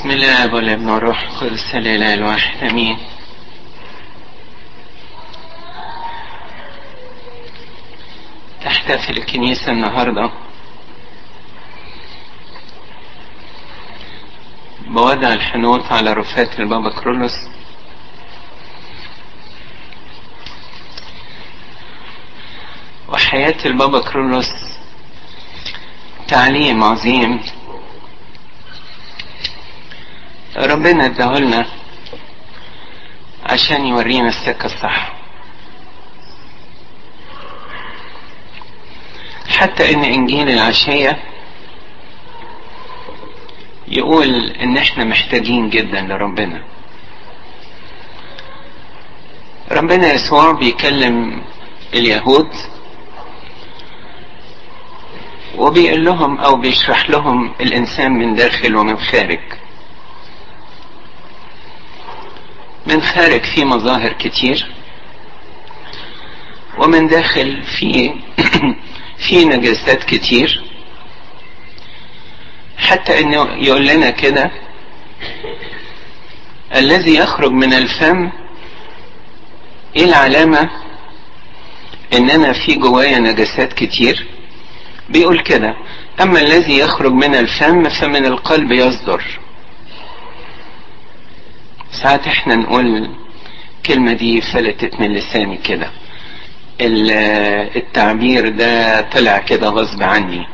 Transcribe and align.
بسم 0.00 0.10
الله 0.10 0.54
والابن 0.54 0.88
والروح 0.88 1.22
القدس 1.22 1.74
الاله 1.74 2.14
الواحد 2.14 2.64
آمين. 2.64 2.98
تحتفل 8.64 9.16
الكنيسة 9.18 9.72
النهاردة 9.72 10.30
بوضع 14.86 15.32
الحنوط 15.32 15.92
على 15.92 16.12
رفات 16.12 16.60
البابا 16.60 16.90
كرولوس. 17.00 17.36
وحياة 23.08 23.66
البابا 23.66 24.00
كرولوس 24.00 24.52
تعليم 26.28 26.84
عظيم. 26.84 27.59
ربنا 30.60 31.06
اداهولنا 31.06 31.66
عشان 33.46 33.86
يورينا 33.86 34.28
السكة 34.28 34.66
الصح. 34.66 35.12
حتى 39.48 39.94
إن 39.94 40.04
إنجيل 40.04 40.50
العشية 40.50 41.18
يقول 43.88 44.50
إن 44.50 44.76
إحنا 44.78 45.04
محتاجين 45.04 45.70
جدا 45.70 46.00
لربنا. 46.00 46.62
ربنا 49.72 50.12
يسوع 50.12 50.52
بيكلم 50.52 51.42
اليهود 51.94 52.50
وبيقول 55.58 56.04
لهم 56.04 56.38
أو 56.38 56.56
بيشرح 56.56 57.10
لهم 57.10 57.54
الإنسان 57.60 58.12
من 58.12 58.34
داخل 58.34 58.76
ومن 58.76 58.98
خارج. 58.98 59.40
من 62.86 63.02
خارج 63.02 63.44
في 63.44 63.64
مظاهر 63.64 64.12
كتير 64.12 64.66
ومن 66.78 67.06
داخل 67.06 67.62
في 67.62 68.14
في 69.28 69.44
نجاسات 69.44 70.04
كتير. 70.04 70.64
حتى 72.78 73.20
إنه 73.20 73.48
يقول 73.66 73.86
لنا 73.86 74.10
كده 74.10 74.50
الذي 76.74 77.14
يخرج 77.14 77.50
من 77.52 77.72
الفم 77.72 78.30
إيه 79.96 80.04
العلامة؟ 80.04 80.70
ان 82.12 82.30
أنا 82.30 82.52
في 82.52 82.74
جوايا 82.74 83.18
نجاسات 83.18 83.72
كتير. 83.72 84.26
بيقول 85.08 85.40
كده 85.40 85.74
أما 86.20 86.40
الذي 86.40 86.78
يخرج 86.78 87.12
من 87.12 87.34
الفم 87.34 87.88
فمن 87.88 88.26
القلب 88.26 88.72
يصدر. 88.72 89.39
ساعات 92.02 92.26
إحنا 92.26 92.54
نقول 92.54 93.10
الكلمة 93.78 94.12
دي 94.12 94.40
فلتت 94.40 95.00
من 95.00 95.12
لساني 95.12 95.56
كده. 95.56 95.90
التعبير 97.76 98.48
ده 98.48 99.00
طلع 99.00 99.38
كده 99.38 99.68
غصب 99.68 100.02
عني. 100.02 100.46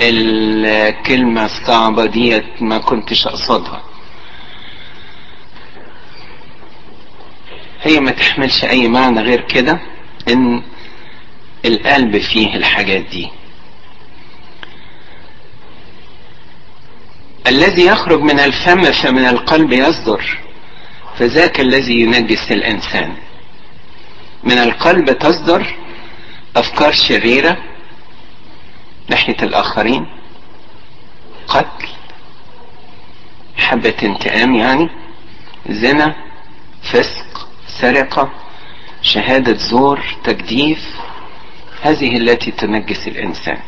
الكلمة 0.00 1.44
الصعبة 1.44 2.06
ديت 2.06 2.44
ما 2.60 2.78
كنتش 2.78 3.26
أقصدها. 3.26 3.82
هي 7.82 8.00
ما 8.00 8.10
تحملش 8.10 8.64
أي 8.64 8.88
معنى 8.88 9.20
غير 9.20 9.40
كده 9.40 9.80
إن 10.28 10.62
القلب 11.64 12.18
فيه 12.18 12.54
الحاجات 12.56 13.02
دي. 13.02 13.28
الذي 17.46 17.86
يخرج 17.86 18.20
من 18.20 18.40
الفم 18.40 18.82
فمن 18.92 19.24
القلب 19.28 19.72
يصدر. 19.72 20.38
فذاك 21.18 21.60
الذي 21.60 22.00
ينجس 22.00 22.52
الإنسان. 22.52 23.16
من 24.44 24.58
القلب 24.58 25.18
تصدر 25.18 25.76
أفكار 26.56 26.92
شريرة 26.92 27.56
ناحية 29.08 29.36
الآخرين. 29.42 30.06
قتل 31.48 31.88
حبة 33.56 33.94
انتقام 34.02 34.54
يعني 34.54 34.90
زنا 35.68 36.14
فسق 36.82 37.48
سرقة 37.80 38.32
شهادة 39.02 39.56
زور 39.56 40.00
تجديف. 40.24 40.78
هذه 41.82 42.16
التي 42.16 42.50
تنجس 42.50 43.08
الإنسان. 43.08 43.58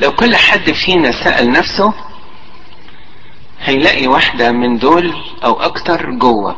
لو 0.00 0.12
كل 0.12 0.36
حد 0.36 0.70
فينا 0.70 1.12
سأل 1.24 1.50
نفسه 1.50 1.94
هيلاقي 3.60 4.06
واحدة 4.06 4.52
من 4.52 4.78
دول 4.78 5.14
أو 5.44 5.52
أكتر 5.60 6.10
جوه. 6.10 6.56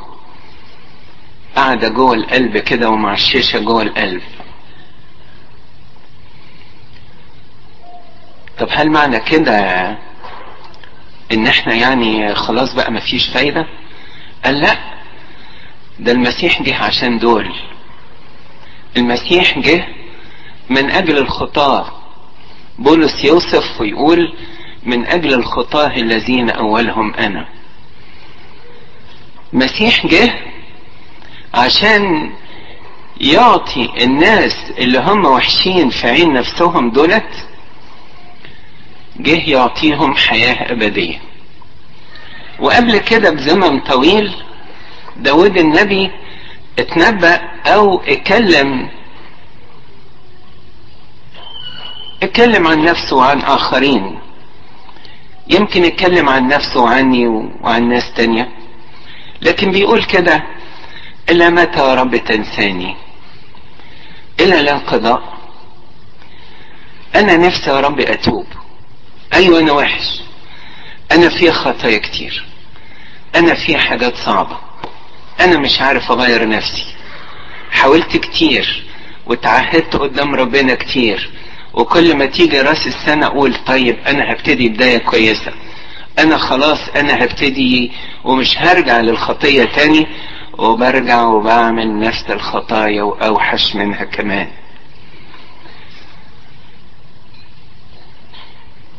قاعدة 1.57 1.89
جوه 1.89 2.15
القلب 2.15 2.59
كده 2.59 2.89
ومعششة 2.91 3.59
جوه 3.59 3.83
القلب. 3.83 4.23
طب 8.59 8.69
هل 8.71 8.91
معنى 8.91 9.21
كده 9.21 9.59
إن 11.33 11.47
إحنا 11.47 11.75
يعني 11.75 12.35
خلاص 12.35 12.75
بقى 12.75 12.93
مفيش 12.93 13.27
فايدة؟ 13.27 13.67
قال 14.45 14.61
لا 14.61 14.77
ده 15.99 16.13
المسيح 16.13 16.63
جه 16.63 16.77
عشان 16.77 17.19
دول. 17.19 17.53
المسيح 18.97 19.59
جه 19.59 19.85
من 20.71 20.91
أجل 20.91 21.19
الخطاة. 21.19 21.87
بولس 22.79 23.25
يوصف 23.25 23.81
ويقول 23.81 24.35
من 24.83 25.07
أجل 25.07 25.35
الخطاه 25.35 25.97
الذين 25.97 26.51
أولهم 26.51 27.15
أنا. 27.15 27.49
مسيح 29.53 30.07
جه 30.07 30.35
عشان 31.55 32.33
يعطي 33.21 33.91
الناس 34.05 34.57
اللي 34.79 34.99
هم 34.99 35.25
وحشين 35.27 35.91
في 35.91 36.09
عين 36.09 36.33
نفسهم 36.33 36.91
دولت 36.91 37.47
جه 39.17 39.51
يعطيهم 39.51 40.17
حياة 40.17 40.73
أبدية. 40.73 41.19
وقبل 42.59 42.99
كده 42.99 43.31
بزمن 43.31 43.81
طويل 43.81 44.35
داود 45.17 45.57
النبي 45.57 46.11
اتنبأ 46.79 47.41
أو 47.67 48.01
اتكلم 48.01 48.89
اتكلم 52.23 52.67
عن 52.67 52.85
نفسه 52.85 53.17
وعن 53.17 53.41
آخرين. 53.41 54.19
يمكن 55.51 55.85
يتكلم 55.85 56.29
عن 56.29 56.49
نفسه 56.49 56.81
وعني 56.81 57.27
وعن 57.61 57.89
ناس 57.89 58.13
تانية 58.13 58.49
لكن 59.43 59.71
بيقول 59.71 60.05
كده 60.05 60.43
إلا 61.31 61.51
متى 61.51 61.79
يا 61.79 61.95
رب 61.95 62.17
تنساني؟ 62.17 62.97
إلى 64.41 64.63
لا 64.63 64.81
أنا 67.17 67.37
نفسي 67.37 67.71
يا 67.71 67.81
رب 67.81 68.01
أتوب. 68.01 68.47
أيوة 69.35 69.61
أنا 69.61 69.73
وحش. 69.73 70.21
أنا 71.13 71.29
في 71.29 71.53
خطايا 71.53 71.99
كتير. 71.99 72.45
أنا 73.37 73.55
في 73.55 73.77
حاجات 73.79 74.17
صعبة. 74.17 74.59
أنا 75.41 75.59
مش 75.59 75.81
عارف 75.81 76.11
أغير 76.13 76.49
نفسي. 76.49 76.85
حاولت 77.71 78.17
كتير 78.17 78.85
وتعهدت 79.27 79.97
قدام 79.97 80.35
ربنا 80.35 80.75
كتير. 80.75 81.31
وكل 81.75 82.17
ما 82.17 82.27
تيجي 82.27 82.61
رأس 82.61 82.87
السنة 82.87 83.27
أقول 83.27 83.55
طيب 83.67 83.99
أنا 84.07 84.33
هبتدي 84.33 84.69
بداية 84.69 84.99
كويسة. 84.99 85.53
أنا 86.19 86.37
خلاص 86.39 86.79
أنا 86.97 87.25
هبتدي 87.25 87.93
ومش 88.25 88.59
هرجع 88.59 89.01
للخطية 89.01 89.65
تاني 89.65 90.07
وبرجع 90.59 91.23
وبعمل 91.23 92.01
نفس 92.01 92.25
الخطايا 92.31 93.03
وأوحش 93.03 93.75
منها 93.77 94.05
كمان. 94.05 94.49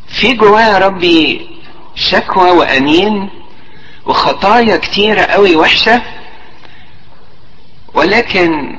في 0.08 0.32
جوايا 0.32 0.78
ربي 0.78 1.48
شكوى 1.94 2.50
وانين 2.50 3.30
وخطايا 4.06 4.76
كتيرة 4.76 5.20
قوي 5.22 5.56
وحشة 5.56 6.02
ولكن 7.94 8.78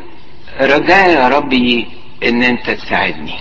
رجاء 0.61 1.09
يا 1.09 1.27
ربي 1.27 1.87
إن 2.23 2.43
أنت 2.43 2.69
تساعدني. 2.69 3.39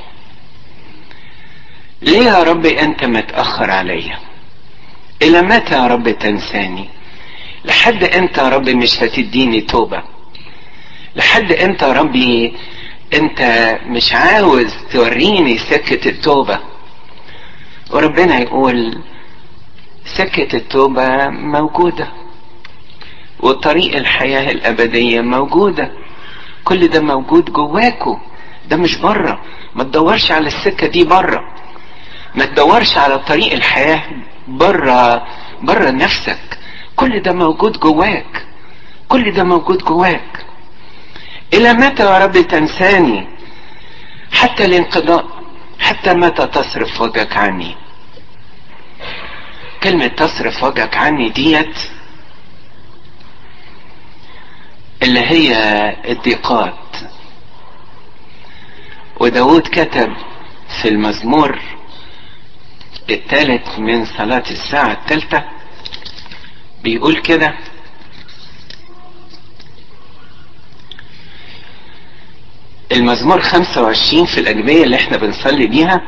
ليه 2.02 2.22
يا 2.26 2.42
رب 2.42 2.66
أنت 2.66 3.04
متأخر 3.04 3.70
عليا 3.70 4.18
إلى 5.22 5.42
متى 5.42 5.74
يا 5.74 5.86
رب 5.86 6.10
تنساني؟ 6.10 6.88
لحد 7.64 8.04
انت 8.04 8.38
يا 8.38 8.48
رب 8.48 8.68
مش 8.68 9.02
هتديني 9.02 9.60
توبة؟ 9.60 10.02
لحد 11.16 11.52
انت 11.52 11.82
يا 11.82 11.92
ربي 11.92 12.56
أنت 13.14 13.40
مش 13.86 14.12
عاوز 14.12 14.74
توريني 14.92 15.58
سكة 15.58 16.08
التوبة؟ 16.08 16.58
وربنا 17.90 18.38
يقول 18.38 18.98
سكة 20.04 20.56
التوبة 20.56 21.28
موجودة 21.28 22.08
وطريق 23.40 23.96
الحياة 23.96 24.50
الأبدية 24.50 25.20
موجودة 25.20 25.92
كل 26.64 26.88
ده 26.88 27.00
موجود 27.00 27.44
جواكو 27.52 28.18
ده 28.68 28.76
مش 28.76 28.96
بره 28.96 29.42
ما 29.74 29.84
تدورش 29.84 30.32
على 30.32 30.46
السكة 30.46 30.86
دي 30.86 31.04
بره. 31.04 31.40
ما 32.34 32.44
تدورش 32.44 32.98
على 32.98 33.18
طريق 33.18 33.52
الحياة 33.52 34.02
بره 34.48 35.26
بره 35.62 35.90
نفسك. 35.90 36.58
كل 36.96 37.22
ده 37.22 37.32
موجود 37.32 37.80
جواك. 37.80 38.46
كل 39.08 39.32
ده 39.32 39.44
موجود 39.44 39.78
جواك. 39.84 40.46
إلى 41.54 41.72
متى 41.72 42.02
يا 42.02 42.18
رب 42.18 42.32
تنساني؟ 42.32 43.28
حتى 44.32 44.64
الانقضاء 44.64 45.26
حتى 45.80 46.14
متى 46.14 46.46
تصرف 46.46 47.00
وجهك 47.00 47.36
عني؟ 47.36 47.76
كلمة 49.82 50.06
تصرف 50.06 50.64
وجهك 50.64 50.96
عني 50.96 51.28
ديت 51.28 51.78
اللي 55.02 55.20
هي 55.20 55.52
الضيقات. 56.12 56.96
وداود 59.20 59.62
كتب 59.62 60.12
في 60.82 60.88
المزمور 60.88 61.58
الثالث 63.10 63.78
من 63.78 64.04
صلاة 64.04 64.44
الساعة 64.50 64.92
الثالثة. 64.92 65.44
بيقول 66.82 67.16
كده. 67.22 67.54
المزمور 72.92 73.40
25 73.40 74.26
في 74.26 74.40
الأجبية 74.40 74.84
اللي 74.84 74.96
إحنا 74.96 75.16
بنصلي 75.16 75.66
بيها 75.66 76.02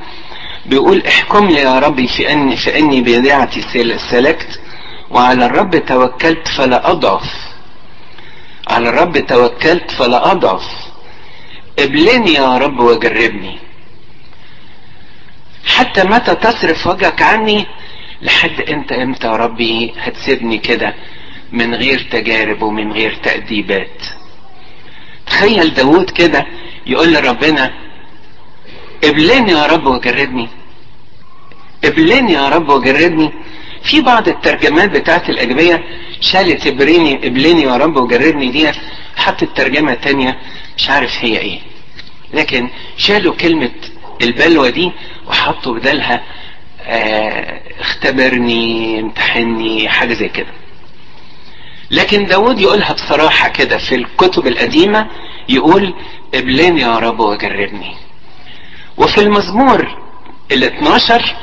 بيقول 0.66 1.06
احكم 1.06 1.46
لي 1.46 1.60
يا 1.60 1.78
ربي 1.78 2.08
في 2.08 2.32
أني 2.32 2.56
في 2.56 2.78
أني 2.78 3.00
بيدعتي 3.00 3.62
سلكت 4.10 4.60
وعلى 5.10 5.46
الرب 5.46 5.76
توكلت 5.86 6.48
فلا 6.48 6.90
أضعف. 6.90 7.30
على 8.68 8.88
الرب 8.88 9.18
توكلت 9.26 9.90
فلا 9.90 10.32
أضعف. 10.32 10.64
ابلني 11.78 12.32
يا 12.34 12.58
رب 12.58 12.80
وجربني. 12.80 13.58
حتى 15.66 16.04
متى 16.04 16.34
تصرف 16.34 16.86
وجهك 16.86 17.22
عني 17.22 17.66
لحد 18.22 18.60
انت 18.68 18.92
إمتى 18.92 19.26
يا 19.26 19.32
ربي 19.36 19.94
هتسيبني 19.98 20.58
كده 20.58 20.94
من 21.52 21.74
غير 21.74 22.08
تجارب 22.10 22.62
ومن 22.62 22.92
غير 22.92 23.14
تأديبات؟ 23.22 24.02
تخيل 25.26 25.74
داود 25.74 26.10
كده 26.10 26.46
يقول 26.86 27.12
لربنا 27.14 27.70
ابلني 29.04 29.52
يا 29.52 29.66
رب 29.66 29.86
وجربني 29.86 30.48
ابلني 31.84 32.32
يا 32.32 32.48
رب 32.48 32.68
وجربني 32.68 33.32
في 33.82 34.00
بعض 34.00 34.28
الترجمات 34.28 34.90
بتاعت 34.90 35.28
الأجبية 35.30 35.84
شالت 36.20 36.66
ابريني 36.66 37.26
ابلني 37.26 37.62
يا 37.62 37.76
رب 37.76 37.96
وجربني 37.96 38.50
دي 38.50 38.70
حطت 39.16 39.48
ترجمة 39.56 39.94
تانية 39.94 40.38
مش 40.76 40.90
عارف 40.90 41.24
هي 41.24 41.38
إيه. 41.38 41.60
لكن 42.34 42.70
شالوا 42.96 43.34
كلمة 43.34 43.70
البلوى 44.22 44.70
دي 44.70 44.92
وحطوا 45.26 45.74
بدالها 45.74 46.22
آه 46.86 47.60
اختبرني 47.80 49.00
امتحني 49.00 49.88
حاجة 49.88 50.14
زي 50.14 50.28
كده. 50.28 50.52
لكن 51.90 52.26
داود 52.26 52.60
يقولها 52.60 52.92
بصراحة 52.92 53.48
كده 53.48 53.78
في 53.78 53.94
الكتب 53.94 54.46
القديمة 54.46 55.06
يقول 55.48 55.94
ابلني 56.34 56.80
يا 56.80 56.98
رب 56.98 57.20
وجربني. 57.20 57.96
وفي 58.96 59.20
المزمور 59.20 59.98
ال 60.52 60.64
12 60.64 61.34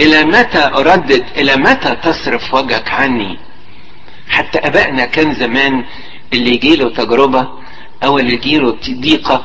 إلى 0.00 0.24
متى 0.24 0.58
أردد 0.66 1.24
إلى 1.36 1.56
متى 1.56 1.96
تصرف 2.02 2.54
وجهك 2.54 2.88
عني؟ 2.90 3.38
حتى 4.28 4.58
ابائنا 4.58 5.04
كان 5.06 5.34
زمان 5.34 5.84
اللي 6.32 6.50
يجيله 6.54 6.90
تجربة 6.90 7.48
أو 8.04 8.18
اللي 8.18 8.32
يجيله 8.34 8.78
ضيقة 8.90 9.44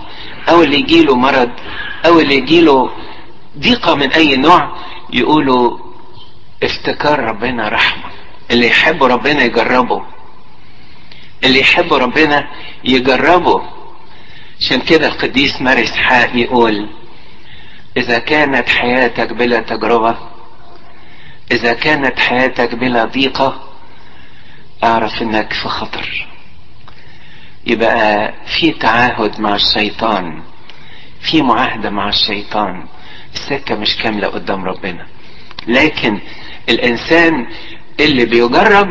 أو 0.50 0.63
اللي 0.63 0.80
يجيله 0.80 1.16
مرض 1.16 1.50
أو 2.06 2.19
اللي 2.19 2.36
يجيله 2.36 2.90
ضيقة 3.57 3.96
من 3.96 4.12
أي 4.12 4.36
نوع 4.38 4.78
يقولوا 5.13 5.78
افتكار 6.63 7.19
ربنا 7.19 7.69
رحمة. 7.69 8.04
اللي 8.51 8.68
يحب 8.68 9.04
ربنا 9.04 9.44
يجربه. 9.44 10.04
اللي 11.44 11.60
يحب 11.60 11.94
ربنا 11.94 12.48
يجربه. 12.84 13.62
عشان 14.60 14.81
كده 14.81 15.07
القديس 15.07 15.62
ماري 15.62 15.84
إسحاق 15.84 16.36
يقول 16.36 16.90
إذا 17.98 18.19
كانت 18.19 18.69
حياتك 18.69 19.34
بلا 19.34 19.60
تجربة 19.60 20.18
إذا 21.52 21.74
كانت 21.74 22.19
حياتك 22.19 22.75
بلا 22.75 23.06
ضيقة 23.06 23.63
أعرف 24.84 25.22
إنك 25.22 25.54
في 25.54 25.68
خطر. 25.69 26.28
يبقى 27.68 28.34
في 28.45 28.72
تعاهد 28.72 29.40
مع 29.42 29.56
الشيطان. 29.56 30.44
في 31.21 31.42
معاهدة 31.42 31.89
مع 31.89 32.10
الشيطان. 32.10 32.86
السكة 33.33 33.75
مش 33.75 33.98
كاملة 33.98 34.27
قدام 34.27 34.66
ربنا. 34.66 35.07
لكن 35.68 36.19
الإنسان 36.69 37.48
اللي 38.00 38.25
بيجرب 38.25 38.88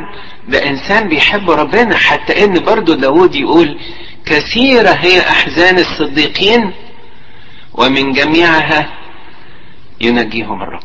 ده 0.48 0.68
إنسان 0.68 1.08
بيحب 1.08 1.50
ربنا. 1.50 1.96
حتى 1.96 2.44
إن 2.44 2.64
برضو 2.64 2.94
داود 2.94 3.34
يقول 3.34 3.80
كثيرة 4.26 4.90
هي 4.90 5.20
أحزان 5.20 5.78
الصديقين 5.78 6.72
ومن 7.74 8.12
جميعها 8.12 8.88
ينجيهم 10.00 10.62
الرب. 10.62 10.82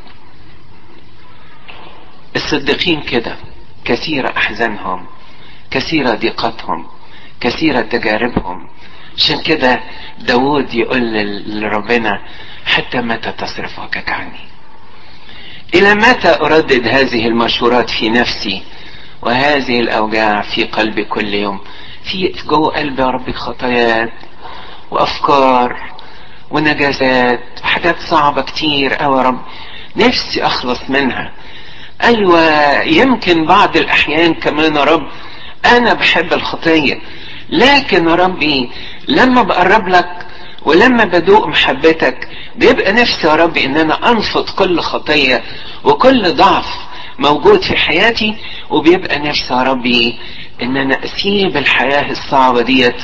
الصديقين 2.36 3.02
كده 3.02 3.36
كثيرة 3.86 4.34
أحزانهم 4.38 5.06
كثيرة 5.72 6.16
ضيقتهم 6.16 6.86
كثيرة 7.42 7.82
تجاربهم 7.82 8.68
عشان 9.18 9.42
كده 9.42 9.80
داود 10.20 10.74
يقول 10.74 11.02
لربنا 11.62 12.22
حتى 12.66 13.02
متى 13.02 13.32
تصرف 13.32 13.80
وجهك 13.80 14.10
عني؟ 14.10 14.40
إلى 15.76 15.96
متى 15.96 16.36
أردد 16.42 16.88
هذه 16.88 17.28
المشورات 17.28 17.90
في 17.90 18.10
نفسي 18.10 18.64
وهذه 19.22 19.80
الأوجاع 19.80 20.42
في 20.42 20.64
قلبي 20.64 21.04
كل 21.04 21.34
يوم؟ 21.34 21.60
في 22.04 22.34
جوه 22.48 22.78
قلبي 22.78 23.02
يا 23.02 23.08
ربي 23.08 23.34
خطايات 23.34 24.12
وأفكار 24.92 25.94
ونجاسات 26.52 27.40
وحاجات 27.64 27.96
صعبة 28.00 28.42
كتير 28.42 28.94
قوي 28.94 29.18
يا 29.18 29.22
رب. 29.24 29.42
نفسي 29.96 30.46
أخلص 30.46 30.90
منها. 30.90 31.32
أيوه 32.04 32.82
يمكن 32.82 33.46
بعض 33.46 33.78
الأحيان 33.78 34.34
كمان 34.34 34.76
يا 34.76 34.84
رب 34.84 35.08
أنا 35.66 35.94
بحب 35.94 36.34
الخطية 36.34 37.00
لكن 37.50 38.10
يا 38.10 38.16
ربي 38.16 38.70
لما 39.08 39.42
بقرب 39.44 39.88
لك 39.88 40.28
ولما 40.66 41.04
بدوق 41.06 41.48
محبتك 41.48 42.28
بيبقى 42.56 42.94
نفسي 42.94 43.28
يا 43.28 43.36
ربي 43.36 43.66
إن 43.66 43.78
أنا 43.78 44.12
أنفض 44.12 44.50
كل 44.50 44.80
خطية 44.80 45.44
وكل 45.84 46.34
ضعف 46.34 46.66
موجود 47.20 47.62
في 47.62 47.76
حياتي 47.78 48.36
وبيبقى 48.70 49.20
نفسي 49.20 49.54
يا 49.54 49.64
ربي 49.64 50.20
إن 50.62 50.78
أنا 50.78 51.04
أسيب 51.06 51.58
الحياة 51.58 52.12
الصعبة 52.12 52.62
ديت 52.62 52.96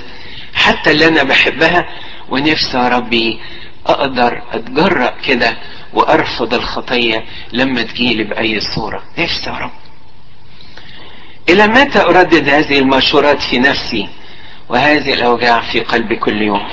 حتى 0.54 0.92
اللي 0.92 1.08
أنا 1.08 1.24
بحبها 1.24 1.86
ونفسي 2.30 2.78
يا 2.78 2.88
ربي 2.88 3.40
أقدر 3.88 4.42
أتجرأ 4.54 5.14
كده 5.28 5.58
وأرفض 5.94 6.54
الخطية 6.54 7.24
لما 7.54 7.82
تجيلي 7.82 8.24
بأي 8.24 8.60
صورة. 8.60 9.04
نفسي 9.20 9.50
يا 9.50 9.56
رب. 9.58 9.72
إلى 11.50 11.68
متى 11.68 12.02
أردد 12.02 12.50
هذه 12.50 12.80
المشورات 12.80 13.42
في 13.42 13.60
نفسي؟ 13.60 14.08
وهذه 14.70 15.14
الأوجاع 15.14 15.62
في 15.62 15.80
قلبي 15.80 16.16
كل 16.16 16.42
يوم. 16.42 16.68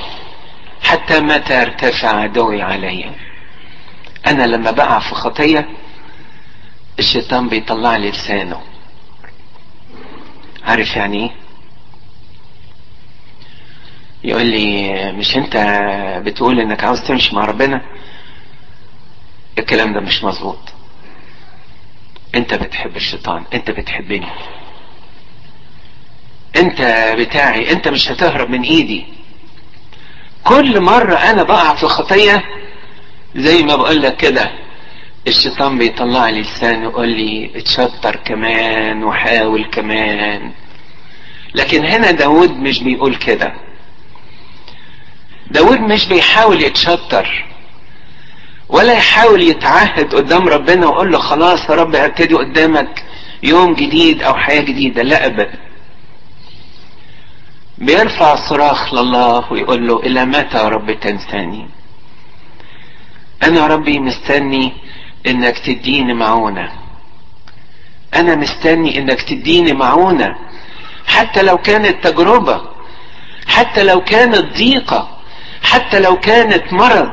حتى 0.83 1.21
متى 1.21 1.63
ارتفع 1.63 2.09
عدوي 2.09 2.63
علي. 2.63 3.11
أنا 4.27 4.47
لما 4.47 4.71
بقع 4.71 4.99
في 4.99 5.15
خطية 5.15 5.69
الشيطان 6.99 7.49
بيطلع 7.49 7.97
لي 7.97 8.11
لسانه. 8.11 8.61
عارف 10.65 10.97
يعني 10.97 11.25
إيه؟ 11.25 11.31
يقول 14.25 14.47
لي 14.47 15.13
مش 15.13 15.37
أنت 15.37 15.57
بتقول 16.25 16.61
إنك 16.61 16.85
عاوز 16.85 17.03
تمشي 17.03 17.37
مع 17.37 17.45
ربنا؟ 17.45 17.83
الكلام 19.59 19.95
ده 19.95 20.01
مش 20.01 20.25
مظبوط. 20.25 20.59
أنت 22.35 22.55
بتحب 22.55 22.97
الشيطان 22.97 23.45
أنت 23.55 23.71
بتحبني. 23.71 24.27
انت 26.57 27.13
بتاعي 27.19 27.73
انت 27.73 27.89
مش 27.89 28.11
هتهرب 28.11 28.51
من 28.51 28.63
ايدي. 28.63 29.05
كل 30.45 30.81
مرة 30.81 31.15
أنا 31.15 31.43
بقع 31.43 31.75
في 31.75 31.87
خطية 31.87 32.45
زي 33.37 33.63
ما 33.63 33.77
بقول 33.77 34.03
لك 34.03 34.17
كده 34.17 34.51
الشيطان 35.29 35.79
بيطلع 35.79 36.29
لي 36.29 36.41
لسان 36.41 36.83
يقول 36.83 37.09
لي 37.09 37.51
اتشطر 37.57 38.17
كمان 38.17 39.05
وحاول 39.05 39.65
كمان. 39.65 40.53
لكن 41.55 41.85
هنا 41.85 42.11
داود 42.11 42.51
مش 42.51 42.83
بيقول 42.83 43.15
كده. 43.17 43.53
داود 45.51 45.81
مش 45.81 46.07
بيحاول 46.09 46.63
يتشطر 46.63 47.45
ولا 48.69 48.93
يحاول 48.93 49.43
يتعهد 49.43 50.15
قدام 50.15 50.49
ربنا 50.49 50.87
ويقول 50.87 51.13
له 51.13 51.19
خلاص 51.19 51.71
يا 51.71 51.75
رب 51.75 51.95
هبتدي 51.97 52.35
قدامك 52.35 53.05
يوم 53.43 53.75
جديد 53.75 54.23
أو 54.23 54.35
حياة 54.35 54.61
جديدة 54.61 55.03
لا 55.03 55.27
ابدا. 55.27 55.66
بيرفع 57.79 58.37
صراخ 58.37 58.95
لله 58.95 59.53
ويقول 59.53 59.89
له 59.89 60.01
إلى 60.01 60.25
متى 60.25 60.57
يا 60.57 60.69
رب 60.69 61.01
تنساني؟ 61.01 61.69
أنا 63.43 63.67
ربي 63.67 63.99
مستني 63.99 64.73
إنك 65.27 65.59
تديني 65.59 66.15
معونة. 66.15 66.73
أنا 68.15 68.35
مستني 68.35 68.99
إنك 68.99 69.23
تديني 69.23 69.73
معونة. 69.73 70.37
حتى 71.07 71.43
لو 71.43 71.59
كانت 71.59 72.07
تجربة 72.09 72.61
حتى 73.47 73.85
لو 73.85 74.01
كانت 74.01 74.57
ضيقة 74.57 75.19
حتى 75.63 76.01
لو 76.01 76.21
كانت 76.21 76.73
مرض 76.73 77.13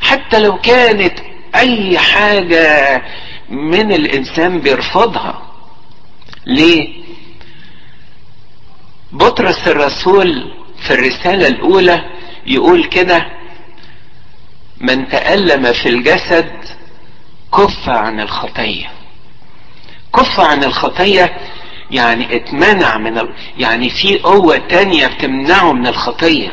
حتى 0.00 0.38
لو 0.38 0.58
كانت 0.58 1.18
أي 1.54 1.98
حاجة 1.98 3.02
من 3.48 3.92
الإنسان 3.92 4.60
بيرفضها. 4.60 5.42
ليه؟ 6.46 7.01
بطرس 9.12 9.68
الرسول 9.68 10.52
في 10.82 10.94
الرسالة 10.94 11.46
الأولى 11.48 12.04
يقول 12.46 12.84
كده 12.84 13.26
من 14.80 15.08
تألم 15.08 15.72
في 15.72 15.88
الجسد 15.88 16.52
كف 17.54 17.88
عن 17.88 18.20
الخطية. 18.20 18.86
كف 20.14 20.40
عن 20.40 20.64
الخطية 20.64 21.36
يعني 21.90 22.36
اتمنع 22.36 22.98
من 22.98 23.18
ال... 23.18 23.34
يعني 23.58 23.90
في 23.90 24.18
قوة 24.18 24.56
تانية 24.56 25.06
بتمنعه 25.06 25.72
من 25.72 25.86
الخطية. 25.86 26.52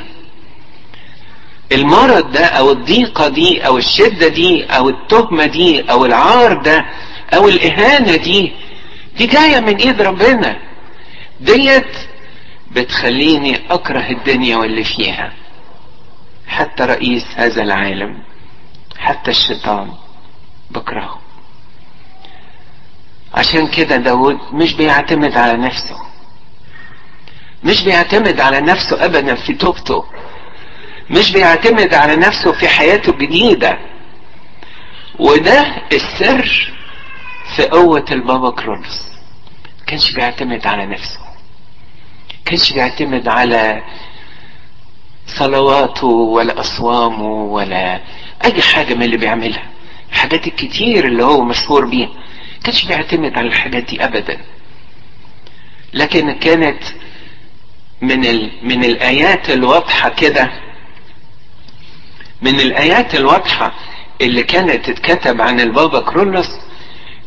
المرض 1.71 2.31
ده 2.31 2.45
أو 2.45 2.71
الضيقة 2.71 3.27
دي 3.27 3.65
أو 3.67 3.77
الشدة 3.77 4.27
دي 4.27 4.65
أو 4.65 4.89
التهمة 4.89 5.45
دي 5.45 5.81
أو 5.91 6.05
العار 6.05 6.53
ده 6.53 6.85
أو 7.33 7.47
الإهانة 7.47 8.15
دي 8.15 8.51
دي 9.17 9.25
جاية 9.25 9.59
من 9.59 9.75
إيد 9.75 10.01
ربنا. 10.01 10.59
ديت 11.41 11.95
بتخليني 12.71 13.73
أكره 13.73 14.09
الدنيا 14.09 14.57
واللي 14.57 14.83
فيها. 14.83 15.33
حتى 16.47 16.83
رئيس 16.83 17.25
هذا 17.35 17.63
العالم 17.63 18.23
حتى 18.97 19.31
الشيطان 19.31 19.91
بكرهه. 20.71 21.19
عشان 23.33 23.67
كده 23.67 23.95
داود 23.97 24.37
مش 24.53 24.73
بيعتمد 24.73 25.37
على 25.37 25.57
نفسه. 25.57 25.95
مش 27.63 27.83
بيعتمد 27.83 28.39
على 28.39 28.61
نفسه 28.61 29.05
ابدا 29.05 29.35
في 29.35 29.53
توبته. 29.53 30.05
مش 31.09 31.31
بيعتمد 31.31 31.93
على 31.93 32.15
نفسه 32.15 32.51
في 32.51 32.67
حياته 32.67 33.09
الجديدة. 33.09 33.77
وده 35.19 35.61
السر 35.93 36.73
في 37.55 37.63
قوة 37.67 38.05
البابا 38.11 38.51
كرولوس 38.51 39.09
كانش 39.87 40.11
بيعتمد 40.11 40.67
على 40.67 40.85
نفسه. 40.85 41.18
كانش 42.49 42.73
بيعتمد 42.73 43.27
على 43.27 43.83
صلواته 45.27 46.07
ولا 46.07 46.59
أصوامه 46.59 47.31
ولا 47.31 47.99
أي 48.45 48.61
حاجة 48.61 48.93
من 48.93 49.03
اللي 49.03 49.17
بيعملها. 49.17 49.63
الحاجات 50.11 50.47
الكتير 50.47 51.05
اللي 51.07 51.23
هو 51.23 51.41
مشهور 51.43 51.85
بيها. 51.85 52.09
كانش 52.63 52.85
بيعتمد 52.85 53.37
على 53.37 53.47
الحاجات 53.47 53.83
دي 53.83 54.03
أبدا. 54.05 54.37
لكن 55.93 56.31
كانت 56.31 56.83
من 58.01 58.25
ال... 58.25 58.51
من 58.63 58.83
الآيات 58.85 59.49
الواضحة 59.49 60.09
كده. 60.09 60.51
من 62.41 62.59
الآيات 62.59 63.15
الواضحة 63.15 63.73
اللي 64.21 64.43
كانت 64.43 64.89
تتكتب 64.89 65.41
عن 65.41 65.59
البابا 65.59 65.99
كرولوس 65.99 66.49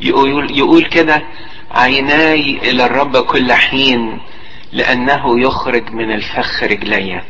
يقول, 0.01 0.59
يقول 0.59 0.85
كده 0.85 1.23
عيناي 1.71 2.41
إلى 2.71 2.87
الرب 2.87 3.17
كل 3.17 3.53
حين 3.53 4.21
لأنه 4.73 5.41
يخرج 5.41 5.91
من 5.91 6.13
الفخ 6.13 6.63
رجلي. 6.63 7.23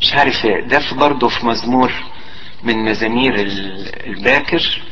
مش 0.00 0.14
عارف 0.14 0.46
ده 0.46 0.78
في 0.78 0.94
برضه 0.94 1.28
في 1.28 1.46
مزمور 1.46 1.92
من 2.62 2.84
مزامير 2.84 3.34
الباكر 4.06 4.82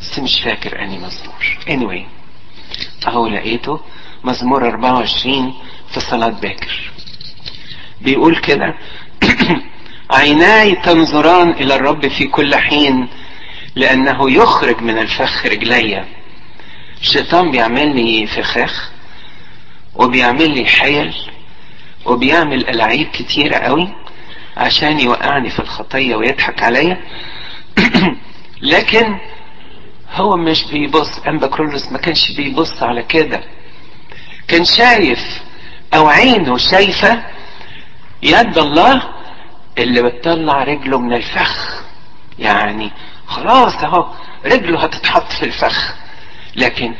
بس 0.00 0.18
مش 0.18 0.40
فاكر 0.40 0.82
أني 0.82 0.98
مزمور. 0.98 1.58
Anyway 1.66 2.06
أهو 3.08 3.26
لقيته 3.26 3.80
مزمور 4.24 4.68
24 4.68 5.54
في 5.94 6.00
صلاة 6.00 6.28
باكر. 6.28 6.90
بيقول 8.00 8.36
كده 8.36 8.74
عيناي 10.10 10.74
تنظران 10.74 11.50
إلى 11.50 11.74
الرب 11.74 12.08
في 12.08 12.26
كل 12.26 12.54
حين 12.54 13.08
لأنه 13.74 14.30
يخرج 14.30 14.82
من 14.82 14.98
الفخ 14.98 15.46
رجلي. 15.46 16.04
الشيطان 17.00 17.50
بيعمل 17.50 17.96
لي 17.96 18.26
فخاخ. 18.26 18.90
وبيعمل 19.94 20.54
لي 20.54 20.66
حيل 20.66 21.14
وبيعمل 22.06 22.68
ألعاب 22.68 23.06
كتيرة 23.12 23.56
قوي 23.56 23.88
عشان 24.56 25.00
يوقعني 25.00 25.50
في 25.50 25.58
الخطية 25.58 26.16
ويضحك 26.16 26.62
عليا. 26.62 27.00
لكن 28.72 29.18
هو 30.12 30.36
مش 30.36 30.64
بيبص 30.64 31.18
امبكرولوس 31.28 31.92
ما 31.92 31.98
كانش 31.98 32.32
بيبص 32.32 32.82
على 32.82 33.02
كده. 33.02 33.40
كان 34.48 34.64
شايف 34.64 35.42
أو 35.94 36.08
عينه 36.08 36.56
شايفة 36.56 37.22
يد 38.22 38.58
الله 38.58 39.02
اللي 39.78 40.02
بتطلع 40.02 40.64
رجله 40.64 40.98
من 40.98 41.12
الفخ. 41.12 41.82
يعني 42.38 42.90
خلاص 43.26 43.74
أهو 43.74 44.06
رجله 44.46 44.84
هتتحط 44.84 45.32
في 45.32 45.42
الفخ. 45.42 45.94
لكن 46.56 46.94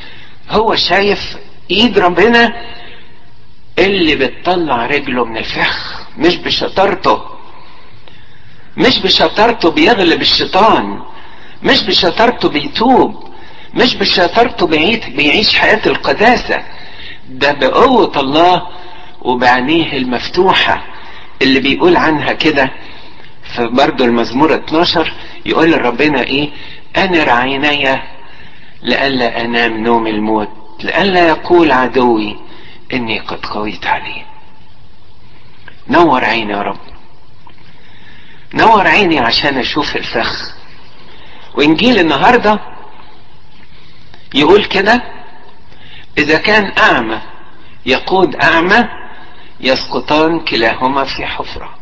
هو 0.51 0.75
شايف 0.75 1.37
إيد 1.71 1.99
ربنا 1.99 2.53
اللي 3.87 4.15
بتطلع 4.17 4.87
رجله 4.87 5.25
من 5.25 5.37
الفخ 5.37 6.01
مش 6.19 6.37
بشطارته. 6.37 7.21
مش 8.77 8.99
بشطارته 8.99 9.71
بيغلب 9.71 10.21
الشيطان. 10.21 11.01
مش 11.63 11.83
بشطارته 11.83 12.49
بيتوب. 12.49 13.25
مش 13.75 13.95
بشطارته 13.97 14.67
بيعيش, 14.67 15.59
حياة 15.59 15.81
القداسة. 15.87 16.63
ده 17.29 17.53
بقوة 17.53 18.13
الله 18.21 18.63
وبعينيه 19.23 19.93
المفتوحة 19.97 20.85
اللي 21.43 21.61
بيقول 21.61 21.97
عنها 21.97 22.33
كده. 22.33 22.71
في 23.57 23.67
برضه 23.67 24.05
المزمور 24.05 24.55
12 24.55 25.13
يقول 25.47 25.71
لربنا 25.73 26.23
إيه؟ 26.23 26.51
انر 26.97 27.31
عيني 27.31 28.01
لئلا 28.83 29.41
أنام 29.41 29.77
نوم 29.83 30.07
الموت 30.07 30.49
لئلا 30.85 31.29
يقول 31.29 31.73
عدوي. 31.73 32.37
إني 32.93 33.21
قد 33.21 33.47
قويت 33.47 33.87
عليه 33.87 34.27
نور 35.89 36.25
عيني 36.25 36.53
يا 36.53 36.63
رب. 36.63 36.79
نور 38.55 38.87
عيني 38.87 39.19
عشان 39.19 39.59
أشوف 39.59 39.97
الفخ. 39.97 40.55
وإنجيل 41.55 41.99
النهاردة 41.99 42.61
يقول 44.35 44.65
كده 44.65 45.03
إذا 46.19 46.39
كان 46.39 46.73
أعمى 46.79 47.21
يقود 47.87 48.37
أعمى 48.37 48.89
يسقطان 49.61 50.41
كلاهما 50.41 51.05
في 51.05 51.27
حفرة. 51.27 51.75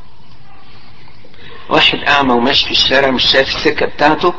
واحد 1.68 1.98
أعمى 1.98 2.32
وماشي 2.32 2.64
في 2.64 2.70
الشارع 2.70 3.10
مش 3.10 3.24
شايف 3.24 3.56
السكة 3.56 3.86
بتاعته 3.86 4.34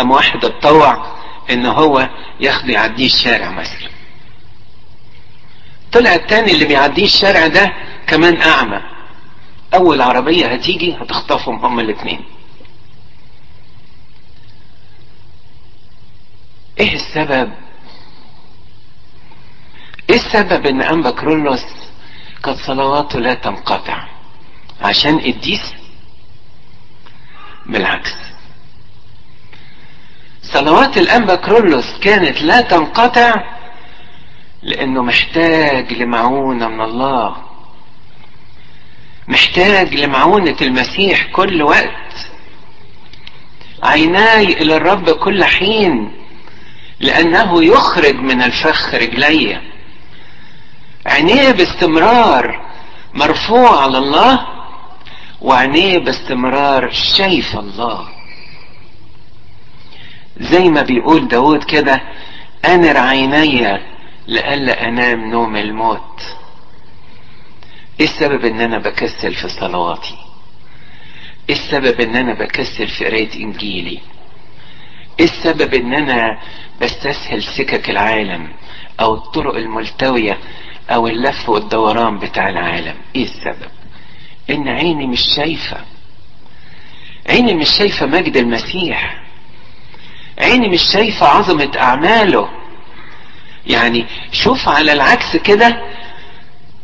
ام 0.00 0.10
واحد 0.10 0.44
اتطوع 0.44 1.06
إن 1.50 1.66
هو 1.66 2.08
ياخد 2.40 2.68
يعديه 2.68 3.06
الشارع 3.06 3.50
مثلا. 3.50 3.90
طلع 5.92 6.14
التاني 6.14 6.52
اللي 6.52 6.64
بيعديه 6.64 7.04
الشارع 7.04 7.46
ده 7.46 7.72
كمان 8.06 8.42
أعمى. 8.42 8.80
أول 9.74 10.00
عربية 10.02 10.46
هتيجي 10.46 10.96
هتخطفهم 11.00 11.64
هما 11.64 11.82
الاتنين. 11.82 12.24
إيه 16.80 16.94
السبب؟ 16.94 17.52
إيه 20.10 20.16
السبب 20.16 20.66
إن 20.66 20.82
انبا 20.82 21.10
كرولوس 21.10 21.64
كانت 22.44 22.58
صلواته 22.58 23.18
لا 23.18 23.34
تنقطع؟ 23.34 24.04
عشان 24.80 25.18
قديس 25.18 25.72
بالعكس. 27.66 28.14
صلوات 30.42 30.98
الانبا 30.98 31.34
كرولوس 31.34 31.98
كانت 31.98 32.42
لا 32.42 32.60
تنقطع 32.60 33.34
لأنه 34.62 35.02
محتاج 35.02 35.92
لمعونة 35.92 36.68
من 36.68 36.80
الله. 36.80 37.36
محتاج 39.28 39.94
لمعونة 39.94 40.56
المسيح 40.62 41.26
كل 41.32 41.62
وقت. 41.62 42.30
عيناي 43.82 44.44
إلى 44.44 44.76
الرب 44.76 45.10
كل 45.10 45.44
حين 45.44 46.12
لأنه 47.00 47.64
يخرج 47.64 48.14
من 48.14 48.42
الفخ 48.42 48.94
رجلي. 48.94 49.60
عينيه 51.06 51.50
باستمرار 51.50 52.70
مرفوع 53.14 53.82
على 53.82 53.98
الله 53.98 54.46
وعينيه 55.40 55.98
باستمرار 55.98 56.90
شايف 56.90 57.56
الله. 57.58 58.08
زي 60.40 60.68
ما 60.68 60.82
بيقول 60.82 61.28
داود 61.28 61.64
كده 61.64 62.02
أنر 62.64 62.96
عيني 62.96 63.80
لئلا 64.28 64.88
أنام 64.88 65.30
نوم 65.30 65.56
الموت. 65.56 66.22
إيه 68.00 68.06
السبب 68.06 68.44
إن 68.44 68.60
أنا 68.60 68.78
بكسل 68.78 69.34
في 69.34 69.48
صلواتي؟ 69.48 70.16
إيه 71.48 71.54
السبب 71.56 72.00
إن 72.00 72.16
أنا 72.16 72.34
بكسل 72.34 72.88
في 72.88 73.04
قراية 73.06 73.34
إنجيلي؟ 73.44 74.00
إيه 75.20 75.24
السبب 75.26 75.74
إن 75.74 75.94
أنا 75.94 76.38
بستسهل 76.80 77.42
سكك 77.42 77.90
العالم 77.90 78.48
أو 79.00 79.14
الطرق 79.14 79.54
الملتوية 79.54 80.38
أو 80.90 81.06
اللف 81.06 81.48
والدوران 81.48 82.18
بتاع 82.18 82.48
العالم؟ 82.48 82.94
إيه 83.16 83.24
السبب؟ 83.24 83.70
إن 84.50 84.68
عيني 84.68 85.06
مش 85.06 85.20
شايفة. 85.36 85.76
عيني 87.28 87.54
مش 87.54 87.68
شايفة 87.78 88.06
مجد 88.06 88.36
المسيح. 88.36 89.24
عيني 90.38 90.68
مش 90.68 90.82
شايفة 90.92 91.26
عظمة 91.26 91.70
أعماله. 91.78 92.48
يعني 93.70 94.06
شوف 94.32 94.68
على 94.68 94.92
العكس 94.92 95.36
كده. 95.36 95.80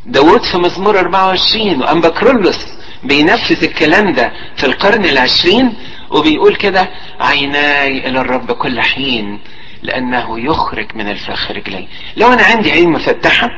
داود 0.07 0.43
في 0.43 0.59
مزمور 0.59 0.99
24 1.01 1.83
وأنبكرولوس 1.83 2.59
بينفذ 3.05 3.65
الكلام 3.65 4.13
ده 4.13 4.33
في 4.57 4.67
القرن 4.67 5.05
العشرين 5.05 5.75
وبيقول 6.11 6.57
كده 6.57 6.89
عيناي 7.21 8.09
إلى 8.09 8.21
الرب 8.21 8.53
كل 8.53 8.81
حين 8.81 9.41
لأنه 9.83 10.41
يخرج 10.41 10.87
من 10.95 11.09
الفخ 11.09 11.51
رجلي. 11.51 11.89
لو 12.17 12.33
أنا 12.33 12.43
عندي 12.43 12.73
عين 12.73 12.91
مفتحة 12.93 13.49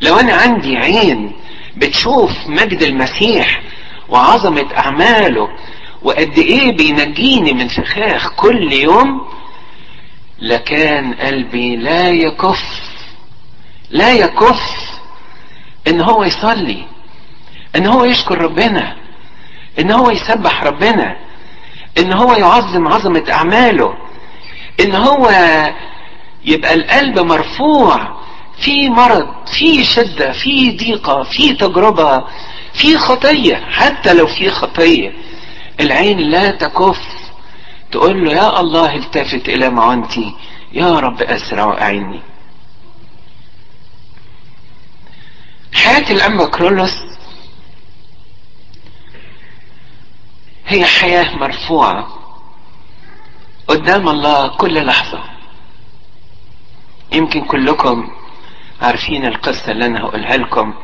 لو 0.00 0.16
أنا 0.20 0.32
عندي 0.34 0.76
عين 0.76 1.32
بتشوف 1.76 2.30
مجد 2.46 2.82
المسيح 2.82 3.62
وعظمة 4.08 4.66
أعماله 4.76 5.48
وقد 6.02 6.38
إيه 6.38 6.76
بينجيني 6.76 7.52
من 7.52 7.68
فخاخ 7.68 8.32
كل 8.36 8.72
يوم 8.72 9.20
لكان 10.38 11.14
قلبي 11.14 11.76
لا 11.76 12.08
يكف 12.08 12.62
لا 13.90 14.12
يكف 14.12 14.60
إن 15.88 16.00
هو 16.00 16.24
يصلي 16.24 16.86
إن 17.76 17.86
هو 17.86 18.04
يشكر 18.04 18.38
ربنا 18.40 18.96
إن 19.78 19.90
هو 19.90 20.10
يسبح 20.10 20.64
ربنا 20.64 21.16
إن 21.98 22.12
هو 22.12 22.32
يعظم 22.34 22.88
عظمة 22.88 23.24
أعماله 23.32 23.94
إن 24.80 24.94
هو 24.94 25.30
يبقى 26.44 26.74
القلب 26.74 27.18
مرفوع 27.18 28.16
في 28.58 28.88
مرض 28.90 29.46
في 29.46 29.84
شدة 29.84 30.32
في 30.32 30.70
ضيقة 30.70 31.22
في 31.22 31.52
تجربة 31.54 32.24
في 32.74 32.98
خطية 32.98 33.56
حتى 33.70 34.14
لو 34.14 34.26
في 34.26 34.50
خطية 34.50 35.12
العين 35.80 36.18
لا 36.18 36.50
تكف. 36.50 36.98
تقول 37.92 38.24
له 38.24 38.32
يا 38.32 38.60
الله 38.60 38.94
التفت 38.96 39.48
إلى 39.48 39.70
معونتي. 39.70 40.36
يا 40.72 41.00
رب 41.00 41.22
أسرع 41.22 41.64
واعني 41.64 42.20
حياة 45.74 46.10
الأنبا 46.10 46.46
كرولوس 46.46 47.02
هي 50.66 50.84
حياة 50.84 51.36
مرفوعة 51.36 52.08
قدام 53.68 54.08
الله 54.08 54.48
كل 54.48 54.86
لحظة. 54.86 55.20
يمكن 57.12 57.44
كلكم 57.44 58.10
عارفين 58.82 59.26
القصة 59.26 59.72
اللي 59.72 59.86
أنا 59.86 60.00
هقولها 60.00 60.36
لكم 60.36 60.74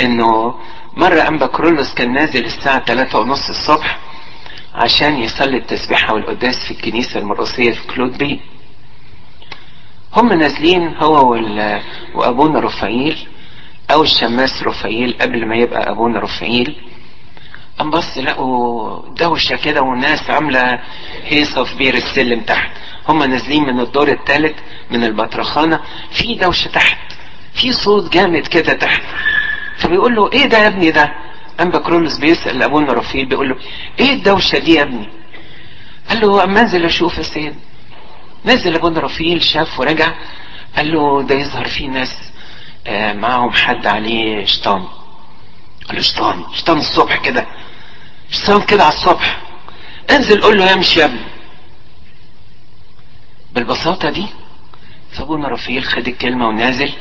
إنه 0.00 0.54
مرة 0.96 1.28
أنبا 1.28 1.46
كرولوس 1.46 1.94
كان 1.94 2.12
نازل 2.12 2.44
الساعة 2.44 2.84
3 2.84 3.18
ونص 3.18 3.48
الصبح 3.48 3.98
عشان 4.74 5.14
يصلي 5.18 5.56
التسبيحة 5.56 6.14
والقداس 6.14 6.64
في 6.64 6.70
الكنيسة 6.70 7.20
المرقسية 7.20 7.70
في 7.72 7.86
كلوت 7.86 8.18
بك. 8.18 8.40
هم 10.16 10.32
نازلين 10.32 10.94
هو 10.96 11.30
وال... 11.32 11.80
وأبونا 12.14 12.60
رفايل 12.60 13.28
أو 13.92 14.02
الشماس 14.02 14.62
رفايل 14.62 15.16
قبل 15.20 15.46
ما 15.46 15.56
يبقى 15.56 15.90
أبونا 15.90 16.20
رفايل 16.20 16.76
قام 17.78 17.90
بص 17.90 18.18
لقوا 18.18 19.02
دوشة 19.14 19.56
كده 19.56 19.82
والناس 19.82 20.30
عاملة 20.30 20.78
هيصة 21.24 21.64
في 21.64 21.76
بير 21.76 21.94
السلم 21.94 22.40
تحت. 22.40 22.70
هم 23.08 23.22
نازلين 23.22 23.62
من 23.62 23.80
الدور 23.80 24.08
الثالث 24.08 24.58
من 24.90 25.04
البطرخانة. 25.04 25.80
في 26.10 26.34
دوشة 26.34 26.68
تحت. 26.68 26.98
في 27.54 27.72
صوت 27.72 28.12
جامد 28.12 28.46
كده 28.46 28.72
تحت. 28.72 29.02
فبيقول 29.76 30.14
له 30.14 30.32
إيه 30.32 30.46
ده 30.46 30.58
يا 30.58 30.66
ابني 30.66 30.90
ده؟ 30.90 31.12
قام 31.58 31.70
بكرولوس 31.70 32.18
بيسأل 32.18 32.62
ابونا 32.62 32.92
رفايل 32.92 33.26
بيقول 33.26 33.48
له 33.48 33.56
إيه 34.00 34.10
الدوشة 34.12 34.58
دي 34.58 34.74
يا 34.74 34.82
ابني؟ 34.82 35.08
قال 36.08 36.20
له 36.20 36.44
أما 36.44 36.60
أنزل 36.60 36.84
أشوف 36.84 37.18
يا 37.18 37.22
سيد. 37.22 37.54
نزل 38.44 38.74
ابونا 38.74 39.00
رفايل 39.00 39.42
شاف 39.42 39.80
ورجع 39.80 40.12
قال 40.76 40.92
له 40.92 41.22
ده 41.22 41.34
يظهر 41.34 41.64
فيه 41.68 41.88
ناس 41.88 42.32
آه 42.86 43.12
معاهم 43.12 43.50
حد 43.52 43.86
عليه 43.86 44.44
شيطان 44.44 44.84
قال 45.88 45.96
له 45.96 46.02
شيطان 46.02 46.44
شيطان 46.54 46.78
الصبح 46.78 47.16
كده 47.16 47.46
شيطان 48.30 48.62
كده 48.62 48.84
على 48.84 48.94
الصبح. 48.94 49.40
انزل 50.10 50.40
قول 50.42 50.58
له 50.58 50.70
يمشي 50.72 51.00
يا 51.00 51.04
ابني. 51.04 51.20
بالبساطة 53.52 54.10
دي 54.10 54.26
فابونا 55.12 55.48
رفيل 55.48 55.84
خد 55.84 56.08
الكلمة 56.08 56.48
ونازل. 56.48 56.92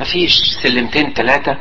مفيش 0.00 0.38
سلمتين 0.62 1.12
ثلاثة 1.12 1.56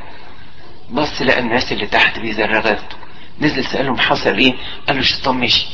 بص 0.91 1.21
لقى 1.21 1.39
الناس 1.39 1.71
اللي 1.71 1.87
تحت 1.87 2.19
بيزرغتوا 2.19 2.97
نزل 3.41 3.65
سألهم 3.65 3.97
حصل 3.97 4.37
إيه؟ 4.37 4.53
قال 4.87 4.95
له 4.95 5.01
الشيطان 5.01 5.35
مشي 5.37 5.67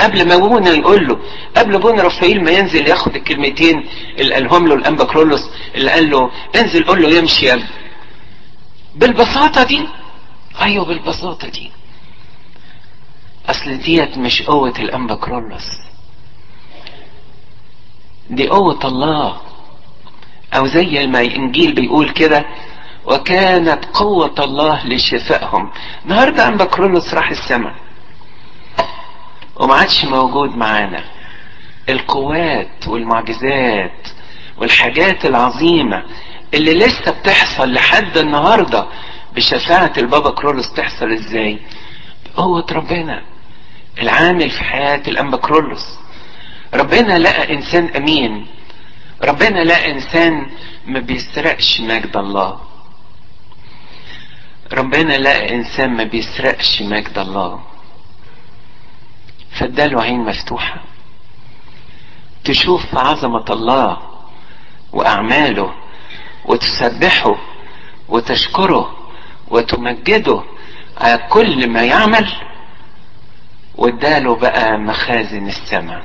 قبل 0.00 0.28
ما 0.28 0.34
ابونا 0.34 0.70
يقول 0.70 1.06
له 1.08 1.18
قبل 1.56 1.74
ابونا 1.74 2.02
رفايل 2.02 2.44
ما 2.44 2.50
ينزل 2.50 2.88
ياخد 2.88 3.16
الكلمتين 3.16 3.88
اللي 4.18 4.34
قالهم 4.34 4.66
له 4.68 4.74
الأنبا 4.74 5.04
كرولوس 5.04 5.50
اللي 5.74 5.90
قال 5.90 6.10
له 6.10 6.30
انزل 6.56 6.84
قول 6.84 7.02
له 7.02 7.08
يمشي 7.18 7.52
ابني 7.52 7.64
بالبساطة 8.94 9.62
دي؟ 9.64 9.88
أيوه 10.62 10.84
بالبساطة 10.84 11.48
دي. 11.48 11.70
أصل 13.48 13.78
ديت 13.78 14.18
مش 14.18 14.42
قوة 14.42 14.74
الأنبا 14.78 15.14
كرولوس. 15.14 15.66
دي 18.30 18.48
قوة 18.48 18.78
الله. 18.84 19.40
أو 20.54 20.66
زي 20.66 21.06
ما 21.06 21.20
الإنجيل 21.20 21.74
بيقول 21.74 22.10
كده 22.10 22.44
وكانت 23.06 23.84
قوة 23.94 24.34
الله 24.38 24.86
لشفائهم. 24.86 25.70
النهاردة 26.04 26.48
انبا 26.48 26.64
كرولوس 26.64 27.14
راح 27.14 27.30
السماء. 27.30 27.74
وما 29.56 29.74
عادش 29.74 30.04
موجود 30.04 30.56
معانا. 30.56 31.04
القوات 31.88 32.88
والمعجزات 32.88 34.08
والحاجات 34.58 35.26
العظيمة 35.26 36.02
اللي 36.54 36.74
لسه 36.74 37.10
بتحصل 37.10 37.72
لحد 37.72 38.18
النهاردة 38.18 38.86
بشفاعة 39.34 39.92
البابا 39.98 40.30
كرولوس 40.30 40.72
تحصل 40.72 41.12
إزاي؟ 41.12 41.58
بقوة 42.26 42.66
ربنا. 42.72 43.22
العامل 44.02 44.50
في 44.50 44.64
حياة 44.64 45.02
الأنبا 45.08 45.36
كرولوس. 45.36 45.98
ربنا 46.74 47.18
لقى 47.18 47.54
إنسان 47.54 47.90
أمين. 47.96 48.46
ربنا 49.24 49.64
لقى 49.64 49.90
إنسان 49.92 50.46
ما 50.86 51.00
بيسرقش 51.00 51.80
مجد 51.80 52.16
الله. 52.16 52.60
ربنا 54.72 55.18
لقى 55.18 55.54
إنسان 55.54 55.90
ما 55.96 56.04
بيسرقش 56.04 56.82
مجد 56.82 57.18
الله. 57.18 57.60
فاداله 59.58 60.02
عين 60.02 60.20
مفتوحة. 60.24 60.82
تشوف 62.44 62.98
عظمة 62.98 63.44
الله 63.50 63.96
وأعماله 64.92 65.74
وتسبحه 66.44 67.36
وتشكره 68.08 68.96
وتمجده 69.48 70.42
على 71.00 71.18
كل 71.28 71.68
ما 71.70 71.82
يعمل. 71.82 72.32
واداله 73.74 74.36
بقى 74.36 74.78
مخازن 74.78 75.46
السماء 75.46 76.04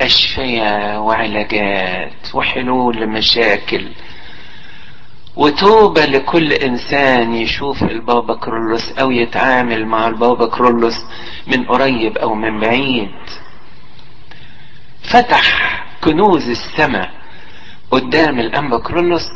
أشفية 0.00 0.98
وعلاجات 1.00 2.34
وحلول 2.34 2.96
لمشاكل. 2.96 3.88
وتوبة 5.36 6.04
لكل 6.04 6.52
إنسان 6.52 7.34
يشوف 7.34 7.82
البابا 7.82 8.34
كرولوس 8.34 8.92
أو 8.92 9.10
يتعامل 9.10 9.86
مع 9.86 10.08
البابا 10.08 10.46
كرولوس 10.46 11.04
من 11.46 11.64
قريب 11.64 12.18
أو 12.18 12.34
من 12.34 12.60
بعيد. 12.60 13.10
فتح 15.02 15.44
كنوز 16.04 16.48
السماء 16.48 17.10
قدام 17.90 18.40
الأنبا 18.40 18.78
كرولوس 18.78 19.26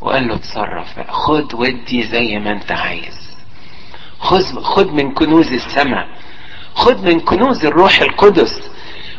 وقال 0.00 0.28
له 0.28 0.34
اتصرف 0.34 1.10
خد 1.10 1.54
ودي 1.54 2.02
زي 2.02 2.38
ما 2.38 2.52
أنت 2.52 2.72
عايز. 2.72 3.36
خذ 4.18 4.62
خد 4.62 4.92
من 4.92 5.14
كنوز 5.14 5.52
السماء. 5.52 6.08
خد 6.74 7.04
من 7.04 7.20
كنوز 7.20 7.64
الروح 7.64 8.00
القدس. 8.00 8.70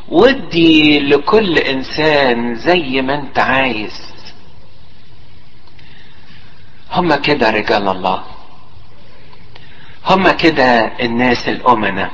ودي 0.10 1.00
لكل 1.00 1.58
إنسان 1.58 2.56
زي 2.56 3.02
ما 3.02 3.16
أنت 3.20 3.40
عايز. 3.40 4.05
هما 6.96 7.16
كده 7.16 7.50
رجال 7.50 7.88
الله. 7.90 8.24
هما 10.06 10.32
كده 10.32 10.92
الناس 11.02 11.50
الأمنة 11.50 12.12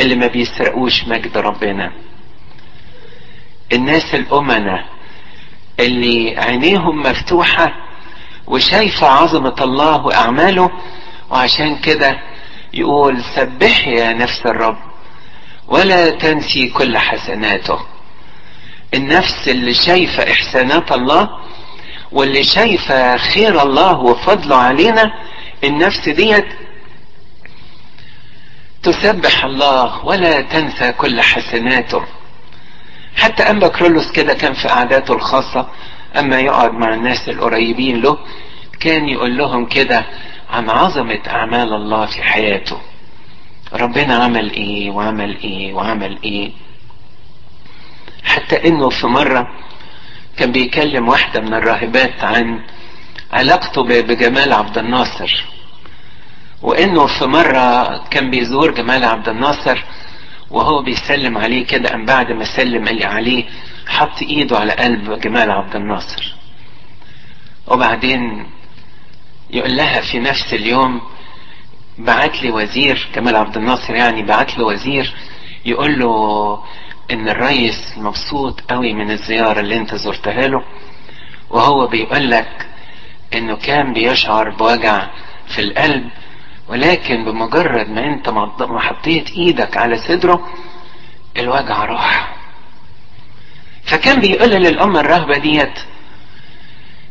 اللي 0.00 0.14
ما 0.14 0.26
بيسرقوش 0.26 1.04
مجد 1.04 1.38
ربنا. 1.38 1.92
الناس 3.72 4.14
الأمنة 4.14 4.84
اللي 5.80 6.38
عينيهم 6.38 7.02
مفتوحة 7.02 7.72
وشايفة 8.46 9.06
عظمة 9.06 9.54
الله 9.60 10.06
وأعماله 10.06 10.70
وعشان 11.30 11.76
كده 11.78 12.18
يقول 12.74 13.22
سبحي 13.36 13.90
يا 13.94 14.12
نفس 14.12 14.46
الرب 14.46 14.78
ولا 15.68 16.10
تنسي 16.10 16.68
كل 16.68 16.98
حسناته. 16.98 17.78
النفس 18.94 19.48
اللي 19.48 19.74
شايفة 19.74 20.32
إحسانات 20.32 20.92
الله 20.92 21.28
واللي 22.12 22.44
شايفة 22.44 23.16
خير 23.16 23.62
الله 23.62 23.98
وفضله 23.98 24.56
علينا 24.56 25.12
النفس 25.64 26.08
ديت 26.08 26.46
تسبح 28.82 29.44
الله 29.44 30.04
ولا 30.06 30.40
تنسى 30.40 30.92
كل 30.92 31.20
حسناته. 31.20 32.04
حتى 33.16 33.42
أنبا 33.42 33.68
كرولوس 33.68 34.12
كده 34.12 34.34
كان 34.34 34.52
في 34.54 34.68
قعداته 34.68 35.14
الخاصة 35.14 35.68
أما 36.18 36.40
يقعد 36.40 36.72
مع 36.72 36.94
الناس 36.94 37.28
القريبين 37.28 38.00
له 38.00 38.18
كان 38.80 39.08
يقول 39.08 39.36
لهم 39.38 39.66
كده 39.66 40.06
عن 40.50 40.70
عظمة 40.70 41.20
أعمال 41.26 41.72
الله 41.72 42.06
في 42.06 42.22
حياته. 42.22 42.78
ربنا 43.72 44.14
عمل 44.16 44.50
إيه 44.50 44.90
وعمل 44.90 45.36
إيه 45.40 45.72
وعمل 45.72 46.18
إيه؟ 46.24 46.52
حتى 48.24 48.68
إنه 48.68 48.88
في 48.88 49.06
مرة 49.06 49.48
كان 50.36 50.52
بيكلم 50.52 51.08
واحدة 51.08 51.40
من 51.40 51.54
الراهبات 51.54 52.24
عن 52.24 52.60
علاقته 53.32 53.82
بجمال 53.82 54.52
عبد 54.52 54.78
الناصر 54.78 55.44
وإنه 56.62 57.06
في 57.06 57.26
مرة 57.26 57.96
كان 58.08 58.30
بيزور 58.30 58.70
جمال 58.74 59.04
عبد 59.04 59.28
الناصر 59.28 59.82
وهو 60.50 60.82
بيسلم 60.82 61.38
عليه 61.38 61.66
كده 61.66 61.94
ام 61.94 62.04
بعد 62.04 62.32
ما 62.32 62.44
سلم 62.56 62.98
عليه 63.02 63.44
حط 63.86 64.22
إيده 64.22 64.58
على 64.58 64.72
قلب 64.72 65.20
جمال 65.20 65.50
عبد 65.50 65.76
الناصر. 65.76 66.34
وبعدين 67.66 68.46
يقول 69.50 69.76
لها 69.76 70.00
في 70.00 70.18
نفس 70.18 70.54
اليوم 70.54 71.00
بعت 71.98 72.42
لي 72.42 72.50
وزير 72.50 73.08
جمال 73.14 73.36
عبد 73.36 73.56
الناصر 73.56 73.94
يعني 73.94 74.22
بعت 74.22 74.58
له 74.58 74.64
وزير 74.64 75.14
يقول 75.64 75.98
له 75.98 76.58
إن 77.10 77.28
الرئيس 77.28 77.94
مبسوط 77.96 78.60
قوي 78.60 78.92
من 78.94 79.10
الزيارة 79.10 79.60
اللي 79.60 79.76
أنت 79.76 79.94
زرتها 79.94 80.46
له 80.46 80.62
وهو 81.50 81.86
بيقول 81.86 82.30
لك 82.30 82.66
إنه 83.34 83.56
كان 83.56 83.92
بيشعر 83.92 84.50
بوجع 84.50 85.06
في 85.46 85.60
القلب 85.60 86.10
ولكن 86.68 87.24
بمجرد 87.24 87.88
ما 87.88 88.06
أنت 88.14 88.28
ما 88.62 88.80
حطيت 88.80 89.30
إيدك 89.30 89.76
على 89.76 89.96
صدره 89.98 90.48
الوجع 91.36 91.84
راح. 91.84 92.34
فكان 93.84 94.20
بيقول 94.20 94.50
للأمة 94.50 95.00
الرهبة 95.00 95.38
ديت 95.38 95.78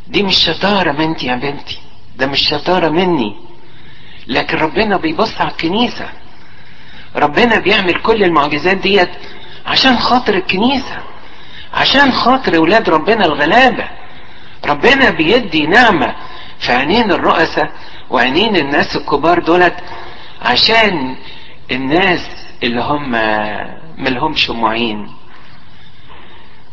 دي 0.08 0.24
مش 0.24 0.36
شطارة 0.46 0.92
منتي 0.92 1.28
يا 1.28 1.36
بنتي 1.36 1.80
ده 2.18 2.28
مش 2.28 2.50
شطارة 2.50 2.90
مني. 2.90 3.36
لكن 4.28 4.58
ربنا 4.58 4.98
بيبص 4.98 5.42
على 5.42 5.52
الكنيسة 5.52 6.10
ربنا 7.16 7.60
بيعمل 7.60 7.94
كل 8.02 8.24
المعجزات 8.24 8.78
ديت 8.78 9.10
عشان 9.66 9.98
خاطر 9.98 10.34
الكنيسة 10.34 10.98
عشان 11.74 12.12
خاطر 12.12 12.60
ولاد 12.62 12.90
ربنا 12.90 13.26
الغلابة. 13.26 13.88
ربنا 14.66 15.10
بيدي 15.10 15.68
نعمة 15.68 16.16
في 16.60 16.72
عينين 16.72 17.12
الرؤساء 17.12 17.72
وعينين 18.10 18.56
الناس 18.56 18.96
الكبار 18.96 19.40
دولت 19.40 19.76
عشان 20.42 21.16
الناس 21.72 22.30
اللي 22.64 22.82
هم 22.82 23.12
ملهمش 23.98 24.50
معين 24.50 25.12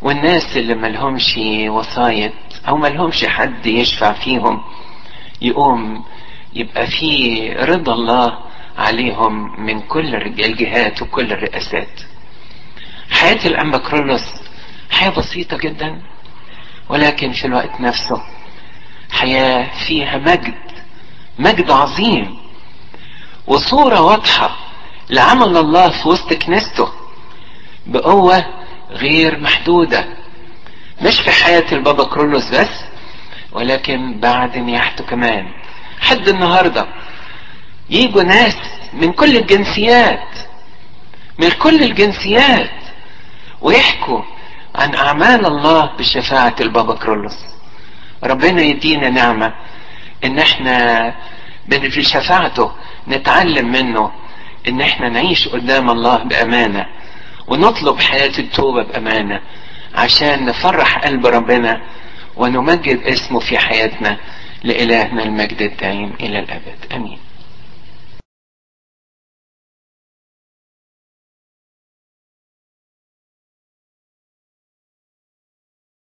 والناس 0.02 0.56
اللي 0.56 0.74
ملهمش 0.74 1.38
وصاية 1.68 2.32
أو 2.68 2.76
ملهمش 2.76 3.24
حد 3.24 3.66
يشفع 3.66 4.12
فيهم 4.12 4.62
يقوم 5.42 6.04
يبقى 6.52 6.86
في 6.86 7.52
رضا 7.62 7.92
الله 7.94 8.38
عليهم 8.78 9.60
من 9.66 9.80
كل 9.80 10.14
الجهات 10.14 11.02
وكل 11.02 11.32
الرئاسات. 11.32 12.00
حياة 13.10 13.46
الأنبا 13.46 13.78
كرولوس 13.78 14.24
حياة 14.90 15.10
بسيطة 15.10 15.56
جدا 15.56 16.02
ولكن 16.88 17.32
في 17.32 17.46
الوقت 17.46 17.80
نفسه 17.80 18.22
حياة 19.12 19.70
فيها 19.86 20.18
مجد 20.18 20.54
مجد 21.38 21.70
عظيم 21.70 22.36
وصورة 23.46 24.00
واضحة 24.00 24.56
لعمل 25.10 25.56
الله 25.56 25.88
في 26.02 26.08
وسط 26.08 26.32
كنيسته 26.32 26.88
بقوة 27.86 28.46
غير 28.90 29.40
محدودة. 29.40 30.04
مش 31.02 31.20
في 31.20 31.30
حياة 31.30 31.64
البابا 31.72 32.04
كرولوس 32.04 32.50
بس 32.50 32.80
ولكن 33.52 34.20
بعد 34.20 34.56
نياحته 34.58 35.04
كمان. 35.04 35.48
حد 36.00 36.28
النهاردة 36.28 36.86
يجوا 37.90 38.22
ناس 38.22 38.56
من 38.92 39.12
كل 39.12 39.36
الجنسيات 39.36 40.28
من 41.38 41.50
كل 41.50 41.82
الجنسيات. 41.82 42.70
ويحكوا 43.62 44.22
عن 44.74 44.94
أعمال 44.94 45.46
الله 45.46 45.90
بشفاعة 45.98 46.54
البابا 46.60 46.94
كرولوس. 46.94 47.38
ربنا 48.24 48.62
يدينا 48.62 49.08
نعمة 49.08 49.52
إن 50.24 50.38
إحنا 50.38 51.14
في 51.70 52.02
شفاعته 52.02 52.72
نتعلم 53.08 53.72
منه 53.72 54.10
إن 54.68 54.80
إحنا 54.80 55.08
نعيش 55.08 55.48
قدام 55.48 55.90
الله 55.90 56.16
بأمانة 56.16 56.86
ونطلب 57.48 58.00
حياة 58.00 58.38
التوبة 58.38 58.82
بأمانة 58.82 59.40
عشان 59.94 60.44
نفرح 60.46 60.98
قلب 60.98 61.26
ربنا 61.26 61.80
ونمجد 62.36 63.02
اسمه 63.02 63.40
في 63.40 63.58
حياتنا 63.58 64.16
لإلهنا 64.64 65.22
المجد 65.22 65.62
الدائم 65.62 66.12
إلى 66.20 66.38
الأبد. 66.38 66.92
أمين. 66.94 67.18